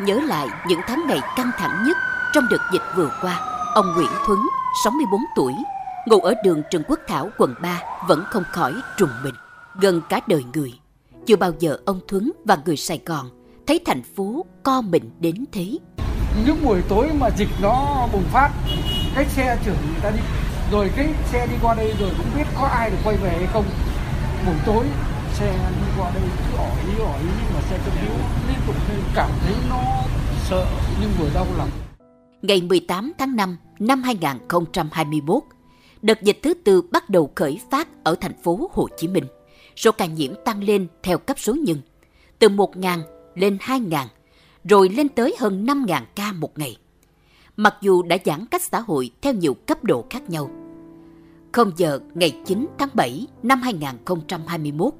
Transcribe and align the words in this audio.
Nhớ 0.00 0.20
lại 0.26 0.48
những 0.68 0.80
tháng 0.86 1.06
ngày 1.06 1.20
căng 1.36 1.50
thẳng 1.58 1.84
nhất 1.86 1.96
trong 2.32 2.44
đợt 2.50 2.70
dịch 2.72 2.82
vừa 2.96 3.10
qua, 3.22 3.40
ông 3.74 3.92
Nguyễn 3.96 4.10
Thuấn, 4.26 4.38
64 4.84 5.20
tuổi, 5.36 5.52
ngụ 6.06 6.20
ở 6.20 6.34
đường 6.44 6.62
Trần 6.70 6.82
Quốc 6.88 7.00
Thảo, 7.08 7.30
quận 7.38 7.54
3 7.62 7.80
vẫn 8.08 8.24
không 8.30 8.42
khỏi 8.52 8.74
trùng 8.96 9.10
mình. 9.24 9.34
Gần 9.80 10.00
cả 10.08 10.20
đời 10.26 10.44
người, 10.54 10.72
chưa 11.26 11.36
bao 11.36 11.52
giờ 11.58 11.78
ông 11.86 12.00
Thuấn 12.08 12.32
và 12.44 12.58
người 12.64 12.76
Sài 12.76 13.00
Gòn 13.06 13.26
thấy 13.66 13.80
thành 13.86 14.02
phố 14.16 14.46
co 14.62 14.80
mình 14.80 15.10
đến 15.20 15.44
thế. 15.52 15.78
Những 16.46 16.64
buổi 16.64 16.82
tối 16.88 17.10
mà 17.20 17.28
dịch 17.36 17.50
nó 17.62 18.06
bùng 18.12 18.24
phát, 18.32 18.50
cái 19.14 19.24
xe 19.24 19.58
chở 19.64 19.72
người 19.72 20.00
ta 20.02 20.10
đi, 20.10 20.20
rồi 20.72 20.90
cái 20.96 21.08
xe 21.32 21.46
đi 21.46 21.54
qua 21.62 21.74
đây 21.74 21.94
rồi 22.00 22.10
cũng 22.18 22.26
biết 22.36 22.44
có 22.60 22.66
ai 22.66 22.90
được 22.90 22.98
quay 23.04 23.16
về 23.16 23.30
hay 23.30 23.46
không. 23.52 23.64
Buổi 24.46 24.56
tối 24.66 24.84
xe 25.38 25.70
đi 25.80 25.86
qua 25.98 26.10
đây 26.14 26.22
cứ 26.38 26.56
ỏi 26.56 26.70
ý 26.88 27.02
ỏi 27.02 27.18
ý 27.20 27.28
nhưng 27.38 27.54
mà 27.54 27.60
xe 27.60 27.78
cấp 27.84 27.94
cứu 28.00 28.16
liên 28.48 28.58
tục 28.66 28.76
nên 28.88 29.00
cảm 29.14 29.30
thấy 29.44 29.54
nó 29.70 29.82
sợ 30.48 30.66
nhưng 31.00 31.10
vừa 31.18 31.28
đau 31.34 31.46
lòng. 31.58 31.70
Ngày 32.42 32.62
18 32.62 33.12
tháng 33.18 33.36
5 33.36 33.56
năm 33.78 34.02
2021, 34.02 35.42
đợt 36.02 36.22
dịch 36.22 36.38
thứ 36.42 36.54
tư 36.54 36.82
bắt 36.82 37.10
đầu 37.10 37.30
khởi 37.34 37.60
phát 37.70 38.04
ở 38.04 38.14
thành 38.14 38.42
phố 38.42 38.70
Hồ 38.72 38.88
Chí 38.96 39.08
Minh. 39.08 39.24
Số 39.76 39.92
ca 39.92 40.06
nhiễm 40.06 40.32
tăng 40.44 40.64
lên 40.64 40.86
theo 41.02 41.18
cấp 41.18 41.38
số 41.38 41.54
nhân, 41.54 41.78
từ 42.38 42.48
1.000 42.48 42.98
lên 43.34 43.56
2.000, 43.60 44.06
rồi 44.64 44.88
lên 44.88 45.08
tới 45.08 45.36
hơn 45.38 45.66
5.000 45.66 46.02
ca 46.14 46.32
một 46.32 46.58
ngày. 46.58 46.76
Mặc 47.56 47.74
dù 47.80 48.02
đã 48.02 48.16
giãn 48.24 48.46
cách 48.46 48.62
xã 48.62 48.80
hội 48.80 49.10
theo 49.22 49.32
nhiều 49.32 49.54
cấp 49.54 49.84
độ 49.84 50.04
khác 50.10 50.30
nhau. 50.30 50.50
Không 51.52 51.72
giờ 51.76 52.00
ngày 52.14 52.32
9 52.46 52.66
tháng 52.78 52.88
7 52.94 53.26
năm 53.42 53.62
2021, 53.62 54.94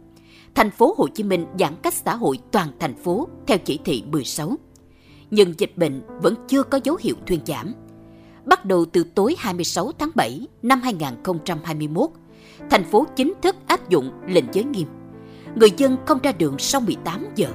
thành 0.57 0.71
phố 0.71 0.95
Hồ 0.99 1.09
Chí 1.09 1.23
Minh 1.23 1.47
giãn 1.59 1.75
cách 1.83 1.95
xã 1.95 2.15
hội 2.15 2.39
toàn 2.53 2.69
thành 2.81 2.95
phố 2.95 3.29
theo 3.47 3.59
chỉ 3.59 3.79
thị 3.85 4.05
16. 4.07 4.53
Nhưng 5.31 5.55
dịch 5.59 5.73
bệnh 5.77 6.03
vẫn 6.23 6.35
chưa 6.49 6.63
có 6.63 6.81
dấu 6.85 6.97
hiệu 7.01 7.15
thuyên 7.27 7.41
giảm. 7.47 7.75
Bắt 8.45 8.65
đầu 8.65 8.85
từ 8.85 9.05
tối 9.15 9.35
26 9.39 9.93
tháng 9.99 10.11
7 10.15 10.47
năm 10.63 10.81
2021, 10.81 12.11
thành 12.71 12.85
phố 12.85 13.07
chính 13.17 13.33
thức 13.43 13.57
áp 13.67 13.89
dụng 13.89 14.11
lệnh 14.27 14.45
giới 14.53 14.65
nghiêm. 14.65 14.89
Người 15.55 15.71
dân 15.77 15.97
không 16.07 16.19
ra 16.23 16.33
đường 16.33 16.59
sau 16.59 16.81
18 16.81 17.27
giờ. 17.37 17.49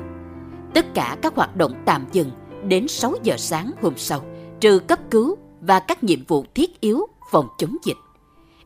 Tất 0.74 0.86
cả 0.94 1.18
các 1.22 1.36
hoạt 1.36 1.56
động 1.56 1.74
tạm 1.86 2.06
dừng 2.12 2.32
đến 2.68 2.88
6 2.88 3.14
giờ 3.24 3.36
sáng 3.38 3.72
hôm 3.82 3.94
sau, 3.98 4.26
trừ 4.60 4.80
cấp 4.80 5.00
cứu 5.12 5.38
và 5.62 5.80
các 5.80 6.04
nhiệm 6.04 6.26
vụ 6.28 6.46
thiết 6.56 6.82
yếu 6.82 7.08
phòng 7.32 7.48
chống 7.58 7.78
dịch. 7.84 7.98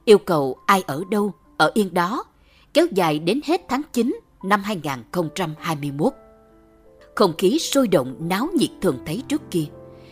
Yêu 0.05 0.17
cầu 0.17 0.55
ai 0.65 0.83
ở 0.87 1.03
đâu, 1.09 1.31
ở 1.57 1.71
yên 1.73 1.93
đó, 1.93 2.23
kéo 2.73 2.87
dài 2.91 3.19
đến 3.19 3.39
hết 3.45 3.61
tháng 3.69 3.81
9 3.93 4.19
năm 4.49 4.61
2021. 4.63 6.13
Không 7.15 7.33
khí 7.37 7.59
sôi 7.59 7.87
động 7.87 8.15
náo 8.19 8.47
nhiệt 8.57 8.69
thường 8.81 8.97
thấy 9.05 9.23
trước 9.27 9.41
kia, 9.51 9.65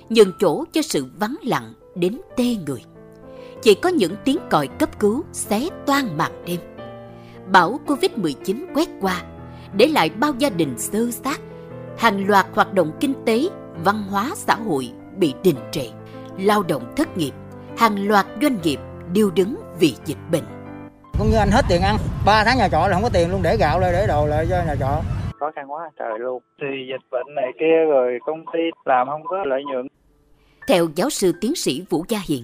nhường 0.09 0.31
chỗ 0.39 0.65
cho 0.71 0.81
sự 0.81 1.05
vắng 1.19 1.35
lặng 1.43 1.73
đến 1.95 2.17
tê 2.37 2.55
người. 2.67 2.83
Chỉ 3.61 3.73
có 3.73 3.89
những 3.89 4.15
tiếng 4.25 4.37
còi 4.49 4.67
cấp 4.67 4.99
cứu 4.99 5.23
xé 5.31 5.69
toan 5.85 6.17
màn 6.17 6.31
đêm. 6.45 6.59
Bão 7.51 7.79
Covid-19 7.87 8.65
quét 8.73 8.89
qua, 9.01 9.23
để 9.77 9.87
lại 9.87 10.09
bao 10.09 10.33
gia 10.39 10.49
đình 10.49 10.73
sơ 10.77 11.11
xác, 11.11 11.41
hàng 11.97 12.27
loạt 12.27 12.45
hoạt 12.53 12.73
động 12.73 12.91
kinh 12.99 13.13
tế, 13.25 13.49
văn 13.83 14.03
hóa 14.09 14.31
xã 14.35 14.55
hội 14.55 14.91
bị 15.17 15.33
đình 15.43 15.57
trệ, 15.71 15.85
lao 16.37 16.63
động 16.63 16.93
thất 16.95 17.17
nghiệp, 17.17 17.31
hàng 17.77 18.07
loạt 18.07 18.25
doanh 18.41 18.57
nghiệp 18.63 18.79
điêu 19.13 19.31
đứng 19.31 19.55
vì 19.79 19.95
dịch 20.05 20.17
bệnh. 20.31 20.62
Cũng 21.17 21.27
như 21.29 21.37
anh 21.37 21.51
hết 21.51 21.65
tiền 21.69 21.81
ăn, 21.81 21.95
3 22.25 22.43
tháng 22.45 22.57
nhà 22.57 22.67
trọ 22.69 22.87
là 22.87 22.93
không 22.93 23.03
có 23.03 23.09
tiền 23.13 23.31
luôn 23.31 23.41
để 23.43 23.57
gạo 23.59 23.79
lại 23.79 23.91
để 23.93 24.05
đồ 24.07 24.27
lại 24.27 24.45
cho 24.49 24.55
nhà 24.67 24.75
trọ. 24.79 25.01
Khó 25.39 25.51
khăn 25.55 25.71
quá 25.71 25.89
trời 25.99 26.19
luôn. 26.19 26.43
Thì 26.61 26.67
dịch 26.89 27.05
bệnh 27.11 27.35
này 27.35 27.51
kia 27.59 27.85
rồi 27.89 28.19
công 28.25 28.45
ty 28.53 28.59
làm 28.85 29.07
không 29.07 29.23
có 29.23 29.43
lợi 29.45 29.63
nhuận. 29.63 29.87
Theo 30.67 30.87
giáo 30.95 31.09
sư 31.09 31.31
tiến 31.41 31.55
sĩ 31.55 31.85
Vũ 31.89 32.05
Gia 32.09 32.19
Hiền, 32.29 32.43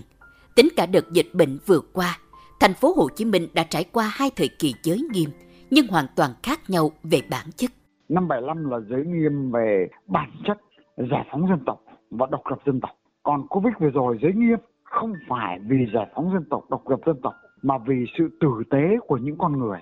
tính 0.56 0.68
cả 0.78 0.86
đợt 0.86 1.12
dịch 1.12 1.26
bệnh 1.34 1.58
vừa 1.66 1.80
qua, 1.94 2.18
thành 2.60 2.74
phố 2.74 2.94
Hồ 2.96 3.08
Chí 3.16 3.26
Minh 3.26 3.48
đã 3.54 3.64
trải 3.70 3.86
qua 3.94 4.12
hai 4.12 4.32
thời 4.36 4.50
kỳ 4.60 4.74
giới 4.84 4.98
nghiêm 5.12 5.30
nhưng 5.70 5.88
hoàn 5.88 6.06
toàn 6.16 6.32
khác 6.44 6.60
nhau 6.68 6.92
về 7.04 7.22
bản 7.30 7.46
chất. 7.56 7.72
Năm 8.10 8.28
75 8.28 8.70
là 8.70 8.78
giới 8.90 9.06
nghiêm 9.06 9.52
về 9.52 9.88
bản 10.08 10.32
chất 10.48 10.58
giải 10.98 11.28
phóng 11.32 11.48
dân 11.50 11.60
tộc 11.66 11.80
và 12.12 12.28
độc 12.32 12.42
lập 12.50 12.58
dân 12.66 12.80
tộc. 12.82 12.92
Còn 13.24 13.48
Covid 13.48 13.74
vừa 13.80 13.90
rồi 13.90 14.18
giới 14.22 14.32
nghiêm 14.36 14.58
không 14.84 15.14
phải 15.30 15.60
vì 15.68 15.78
giải 15.94 16.06
phóng 16.16 16.32
dân 16.34 16.44
tộc, 16.50 16.64
độc 16.70 16.90
lập 16.90 17.00
dân 17.06 17.16
tộc 17.24 17.34
mà 17.62 17.78
vì 17.88 17.96
sự 18.18 18.30
tử 18.40 18.50
tế 18.72 18.98
của 19.08 19.18
những 19.18 19.38
con 19.38 19.60
người. 19.60 19.80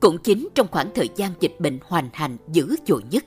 Cũng 0.00 0.18
chính 0.18 0.48
trong 0.54 0.66
khoảng 0.70 0.90
thời 0.94 1.08
gian 1.16 1.32
dịch 1.40 1.56
bệnh 1.58 1.78
hoành 1.82 2.08
hành 2.12 2.36
dữ 2.52 2.76
dội 2.86 3.02
nhất 3.10 3.24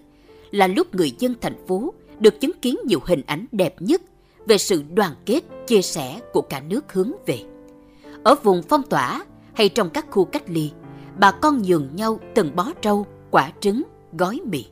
là 0.52 0.68
lúc 0.68 0.96
người 0.96 1.12
dân 1.20 1.34
thành 1.42 1.68
phố 1.68 1.94
được 2.20 2.40
chứng 2.40 2.52
kiến 2.62 2.76
nhiều 2.86 3.00
hình 3.06 3.22
ảnh 3.26 3.46
đẹp 3.52 3.76
nhất 3.80 4.02
về 4.48 4.58
sự 4.58 4.84
đoàn 4.94 5.12
kết, 5.26 5.42
chia 5.68 5.82
sẻ 5.82 6.20
của 6.34 6.42
cả 6.42 6.62
nước 6.70 6.94
hướng 6.94 7.12
về. 7.26 7.40
Ở 8.24 8.36
vùng 8.44 8.62
phong 8.70 8.84
tỏa 8.90 9.26
hay 9.54 9.70
trong 9.70 9.90
các 9.90 10.06
khu 10.10 10.26
cách 10.26 10.44
ly, 10.48 10.72
bà 11.20 11.32
con 11.32 11.62
nhường 11.62 11.96
nhau 11.96 12.20
từng 12.36 12.56
bó 12.56 12.68
trâu, 12.82 13.06
quả 13.32 13.52
trứng, 13.60 13.84
gói 14.14 14.40
mì. 14.52 14.66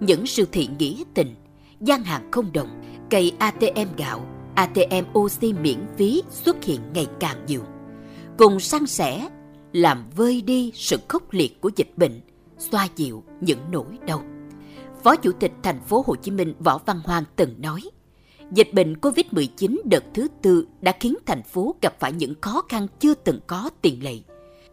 Những 0.00 0.26
siêu 0.26 0.46
thị 0.52 0.68
nghĩa 0.78 1.02
tình, 1.14 1.34
gian 1.80 2.02
hàng 2.02 2.30
không 2.30 2.52
đồng, 2.52 2.82
cây 3.10 3.32
ATM 3.38 3.96
gạo, 3.96 4.26
ATM 4.54 5.18
oxy 5.18 5.52
miễn 5.52 5.78
phí 5.96 6.22
xuất 6.30 6.64
hiện 6.64 6.80
ngày 6.94 7.06
càng 7.20 7.36
nhiều. 7.46 7.62
Cùng 8.38 8.60
san 8.60 8.86
sẻ, 8.86 9.28
làm 9.72 10.04
vơi 10.16 10.42
đi 10.42 10.72
sự 10.74 10.96
khốc 11.08 11.32
liệt 11.32 11.60
của 11.60 11.70
dịch 11.76 11.90
bệnh, 11.96 12.20
xoa 12.58 12.88
dịu 12.96 13.24
những 13.40 13.58
nỗi 13.70 13.98
đau. 14.06 14.24
Phó 15.04 15.16
Chủ 15.16 15.32
tịch 15.32 15.52
thành 15.62 15.80
phố 15.80 16.04
Hồ 16.06 16.16
Chí 16.16 16.30
Minh 16.30 16.54
Võ 16.58 16.78
Văn 16.86 17.00
Hoang 17.04 17.24
từng 17.36 17.54
nói, 17.58 17.80
dịch 18.52 18.68
bệnh 18.72 18.94
COVID-19 18.94 19.76
đợt 19.84 20.04
thứ 20.14 20.28
tư 20.42 20.66
đã 20.80 20.92
khiến 21.00 21.14
thành 21.26 21.42
phố 21.42 21.74
gặp 21.82 22.00
phải 22.00 22.12
những 22.12 22.34
khó 22.40 22.62
khăn 22.68 22.86
chưa 22.98 23.14
từng 23.14 23.40
có 23.46 23.70
tiền 23.82 24.02
lệ. 24.02 24.14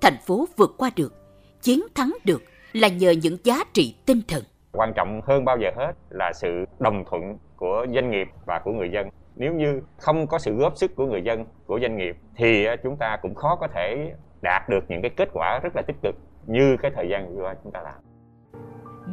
Thành 0.01 0.17
phố 0.25 0.47
vượt 0.57 0.73
qua 0.77 0.91
được, 0.95 1.13
chiến 1.61 1.83
thắng 1.95 2.13
được 2.25 2.43
là 2.73 2.87
nhờ 2.87 3.11
những 3.11 3.37
giá 3.43 3.63
trị 3.73 3.93
tinh 4.05 4.21
thần. 4.27 4.43
Quan 4.71 4.93
trọng 4.95 5.21
hơn 5.23 5.45
bao 5.45 5.57
giờ 5.57 5.69
hết 5.75 5.91
là 6.09 6.31
sự 6.33 6.65
đồng 6.79 7.03
thuận 7.09 7.37
của 7.55 7.85
doanh 7.93 8.11
nghiệp 8.11 8.27
và 8.45 8.59
của 8.59 8.71
người 8.71 8.89
dân. 8.91 9.09
Nếu 9.35 9.53
như 9.53 9.81
không 9.97 10.27
có 10.27 10.39
sự 10.39 10.55
góp 10.55 10.77
sức 10.77 10.95
của 10.95 11.05
người 11.05 11.21
dân, 11.21 11.45
của 11.65 11.79
doanh 11.81 11.97
nghiệp 11.97 12.15
thì 12.35 12.65
ờ, 12.65 12.75
chúng 12.83 12.97
ta 12.97 13.17
cũng 13.21 13.35
khó 13.35 13.55
có 13.55 13.67
thể 13.73 14.13
đạt 14.41 14.69
được 14.69 14.83
những 14.87 15.01
cái 15.01 15.11
kết 15.17 15.29
quả 15.33 15.59
rất 15.63 15.75
là 15.75 15.81
tích 15.87 15.95
cực 16.03 16.15
như 16.47 16.77
cái 16.81 16.91
thời 16.95 17.09
gian 17.09 17.35
vừa 17.35 17.43
qua 17.43 17.55
chúng 17.63 17.71
ta 17.71 17.81
làm. 17.81 17.93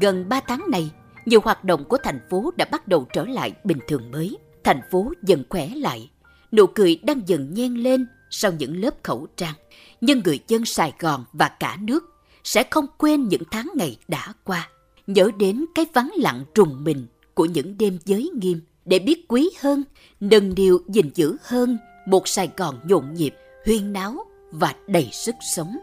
Gần 0.01 0.29
3 0.29 0.41
tháng 0.47 0.63
này, 0.71 0.91
nhiều 1.25 1.41
hoạt 1.45 1.65
động 1.65 1.85
của 1.89 1.97
thành 1.97 2.21
phố 2.31 2.51
đã 2.57 2.67
bắt 2.73 2.89
đầu 2.89 3.07
trở 3.13 3.25
lại 3.25 3.55
bình 3.65 3.79
thường 3.89 4.11
mới. 4.11 4.39
Thành 4.65 4.81
phố 4.91 5.13
dần 5.23 5.45
khỏe 5.51 5.69
lại, 5.75 6.11
nụ 6.53 6.67
cười 6.67 7.01
đang 7.07 7.29
dần 7.29 7.55
nhen 7.55 7.75
lên 7.75 8.07
sau 8.31 8.53
những 8.53 8.77
lớp 8.77 8.95
khẩu 9.03 9.27
trang. 9.37 9.55
Nhưng 10.01 10.21
người 10.25 10.41
dân 10.49 10.65
Sài 10.65 10.93
Gòn 10.99 11.25
và 11.33 11.51
cả 11.61 11.77
nước 11.81 12.05
sẽ 12.45 12.63
không 12.71 12.87
quên 12.99 13.29
những 13.29 13.43
tháng 13.51 13.71
ngày 13.75 13.99
đã 14.09 14.33
qua. 14.45 14.69
Nhớ 15.07 15.31
đến 15.39 15.65
cái 15.75 15.87
vắng 15.93 16.11
lặng 16.17 16.45
trùng 16.55 16.85
mình 16.85 17.07
của 17.35 17.45
những 17.45 17.79
đêm 17.79 17.99
giới 18.05 18.31
nghiêm 18.35 18.61
để 18.85 18.99
biết 18.99 19.25
quý 19.29 19.51
hơn, 19.61 19.85
nâng 20.21 20.55
niu 20.55 20.79
gìn 20.89 21.11
giữ 21.15 21.37
hơn 21.43 21.79
một 22.07 22.29
Sài 22.29 22.51
Gòn 22.57 22.81
nhộn 22.89 23.15
nhịp, 23.15 23.35
huyên 23.67 23.93
náo 23.93 24.17
và 24.51 24.75
đầy 24.87 25.09
sức 25.13 25.35
sống. 25.55 25.77